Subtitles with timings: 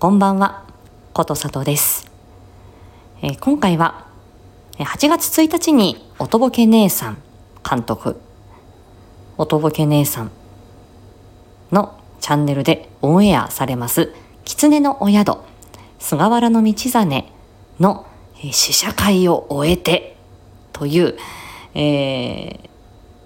[0.00, 0.64] こんばんは、
[1.12, 2.10] ことさとです、
[3.20, 4.06] えー、今回は
[4.78, 7.18] 8月1日におとぼけ姉さん
[7.62, 8.18] 監督、
[9.36, 10.30] おとぼけ姉さん
[11.70, 14.10] のチャンネルでオンエアされます、
[14.46, 15.36] 狐のお宿、
[15.98, 17.24] 菅原道真
[17.78, 18.06] の
[18.52, 20.16] 試写会を終えて
[20.72, 21.18] という、
[21.74, 22.68] えー、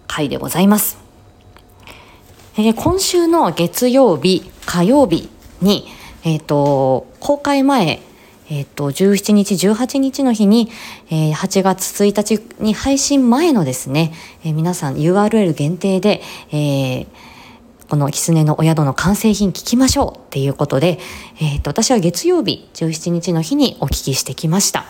[0.09, 0.99] 回でございます。
[2.59, 5.31] えー、今週の月曜日、火曜日
[5.61, 5.87] に、
[6.25, 8.01] えっ、ー、と、公開前、
[8.51, 10.71] えっ、ー、と、17日、18日の日に、
[11.11, 17.07] えー、8月1日に配信前のですね、えー、皆さん URL 限定で、えー、
[17.89, 20.99] この狐のお宿の完成品聞きましょうっていうことで、
[21.41, 24.87] えっ、ー、と、私は月曜日17日の日にお聞きしてきました。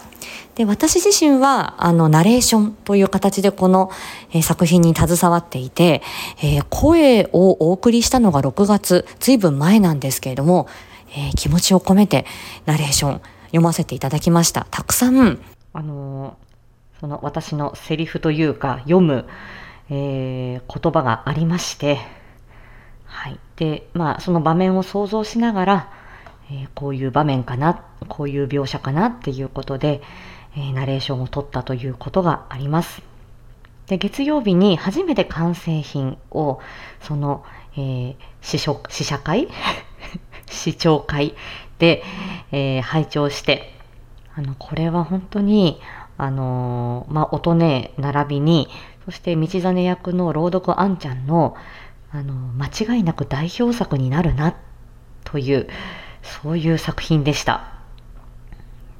[0.54, 3.90] で、私自身は、あの、ナレーションという形でこの、
[4.30, 6.00] えー、作品に携わっていて、
[6.40, 10.68] えー、声をお送りしたのが6月、ずいぶん前なんですけれども、
[11.16, 12.26] えー、気持ちを込めて
[12.66, 14.66] ナレーション読ませていただきました。
[14.70, 15.40] たくさん、
[15.72, 16.36] あの
[17.00, 19.26] その私のセリフというか、読む、
[19.90, 21.98] えー言葉がありまして、
[23.04, 23.38] はい。
[23.56, 25.92] で、まあ、その場面を想像しながら、
[26.50, 30.02] えこういう場面かな、こういう描写かなっていうことで、
[30.56, 33.02] えナレーションを取ったということがあります。
[33.86, 36.58] で月曜日に初めて完成品を
[37.02, 37.44] その、
[37.76, 39.48] えー、試食試写会？
[40.48, 41.34] 試聴会
[41.78, 42.02] で、
[42.52, 43.72] えー、拝聴して
[44.34, 45.80] あのこれは本当に
[46.16, 48.68] あのー、まあ、音ね並びに
[49.04, 51.56] そして道真役の朗読あんちゃんの
[52.10, 54.56] あの間違いなく代表作になるな
[55.24, 55.68] という
[56.22, 57.74] そういう作品でした。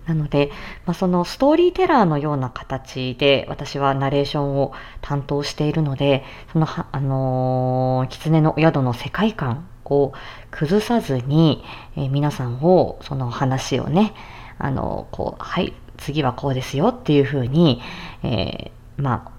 [0.07, 0.51] なので、
[0.85, 10.13] まあ、そのストーリーテラーのような形で私はナレーションを担当しているので、その、あのー、狐のお宿の世界観を
[10.51, 11.65] 崩さずに、
[11.97, 14.15] えー、皆さんを、その話をね、
[14.59, 17.81] あの、こう、はい、次はこうですよっていうふうに、
[18.23, 19.33] えー、ま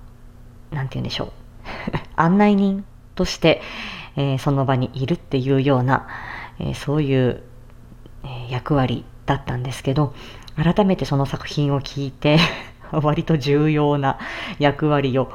[0.71, 1.31] あ、なんて言うんでしょう。
[2.16, 2.85] 案内人
[3.16, 3.61] として、
[4.17, 6.07] えその場にいるっていうような、
[6.59, 7.44] えそういう、
[8.23, 10.13] え役割だったんですけど、
[10.55, 12.39] 改めてその作品を聞いて
[12.91, 14.19] 割と重要な
[14.57, 15.29] 役割を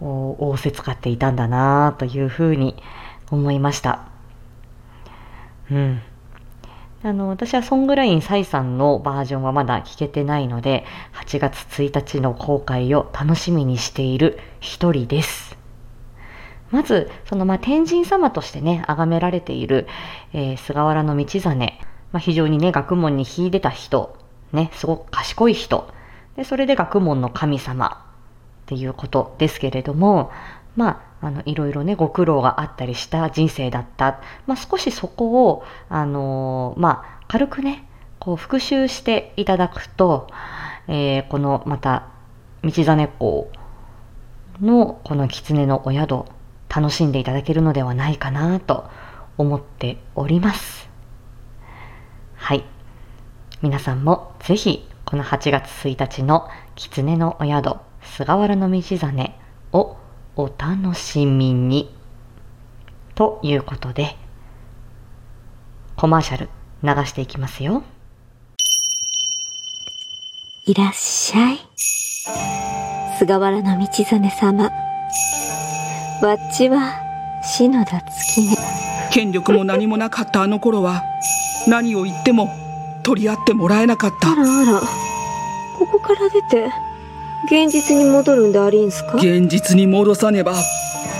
[0.00, 2.82] 仰せ使っていたんだなというふうに
[3.30, 4.15] 思いました。
[5.70, 6.02] うん。
[7.02, 10.84] あの、私はソングラインサイさんのバージョンはまだ聞けてないので、
[11.14, 15.56] 8月1日の公開を楽しみにしている一人です。
[16.70, 19.86] まず、その、まあ、天神様としてね、崇められている、
[20.32, 21.54] えー、菅原道真、
[22.12, 24.16] まあ、非常にね、学問に秀でた人
[24.52, 25.88] ね、すごく賢い人。
[26.36, 28.04] で、それで学問の神様
[28.64, 30.30] っていうことですけれども、
[30.76, 34.20] まあ、あの、いろいろね、ご苦労があったりした人生だった。
[34.46, 37.88] まあ、少しそこを、あのー、まあ、軽くね、
[38.18, 40.28] こう、復習していただくと、
[40.88, 42.08] えー、この、また、
[42.62, 43.50] 道真公
[44.60, 46.24] の、この狐のお宿、
[46.68, 48.84] 楽しんでいただけるのではないかなと
[49.38, 50.88] 思っております。
[52.34, 52.64] はい。
[53.62, 59.34] 皆さんもぜひこの8月1日の狐のお宿菅原道真
[59.72, 59.96] を
[60.38, 61.90] お楽しみに。
[63.14, 64.14] ということで
[65.96, 66.50] コマーシャル
[66.82, 67.82] 流していきますよ。
[70.66, 71.58] いらっしゃい。
[73.18, 74.64] 菅原道真様。
[74.64, 77.00] わっちは
[77.42, 78.56] 篠田月音
[79.10, 81.02] 権力も何もなかったあの頃は
[81.66, 82.50] 何を言っても
[83.02, 84.32] 取り合ってもらえなかった。
[84.32, 84.80] あらあら。
[85.78, 86.70] ここから出て
[87.46, 89.16] 現実に戻るんでありんすか？
[89.18, 90.54] 現実に戻さねば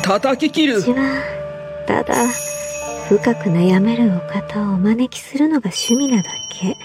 [0.03, 0.81] 叩き切る。
[0.81, 1.23] 私は
[1.87, 2.15] ただ
[3.09, 6.77] 深く悩めるお方をお招きするのが趣味なだけ